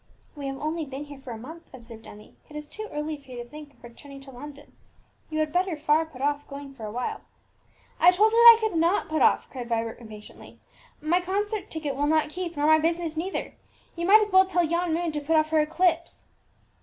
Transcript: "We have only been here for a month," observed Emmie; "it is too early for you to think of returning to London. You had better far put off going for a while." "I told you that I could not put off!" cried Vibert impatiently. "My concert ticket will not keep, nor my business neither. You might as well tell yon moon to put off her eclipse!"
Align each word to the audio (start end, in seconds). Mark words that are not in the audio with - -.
"We 0.35 0.47
have 0.47 0.57
only 0.57 0.83
been 0.83 1.03
here 1.03 1.19
for 1.19 1.29
a 1.29 1.37
month," 1.37 1.69
observed 1.71 2.07
Emmie; 2.07 2.33
"it 2.49 2.55
is 2.55 2.67
too 2.67 2.89
early 2.91 3.17
for 3.17 3.29
you 3.29 3.43
to 3.43 3.47
think 3.47 3.71
of 3.71 3.83
returning 3.83 4.19
to 4.21 4.31
London. 4.31 4.75
You 5.29 5.37
had 5.37 5.53
better 5.53 5.77
far 5.77 6.07
put 6.07 6.21
off 6.23 6.47
going 6.47 6.73
for 6.73 6.85
a 6.87 6.91
while." 6.91 7.21
"I 7.99 8.09
told 8.09 8.31
you 8.31 8.37
that 8.39 8.57
I 8.57 8.67
could 8.67 8.79
not 8.79 9.09
put 9.09 9.21
off!" 9.21 9.47
cried 9.51 9.69
Vibert 9.69 9.99
impatiently. 10.01 10.59
"My 11.03 11.21
concert 11.21 11.69
ticket 11.69 11.95
will 11.95 12.07
not 12.07 12.29
keep, 12.31 12.57
nor 12.57 12.65
my 12.65 12.79
business 12.79 13.15
neither. 13.15 13.53
You 13.95 14.07
might 14.07 14.21
as 14.21 14.31
well 14.31 14.47
tell 14.47 14.63
yon 14.63 14.91
moon 14.91 15.11
to 15.11 15.21
put 15.21 15.35
off 15.35 15.51
her 15.51 15.59
eclipse!" 15.59 16.29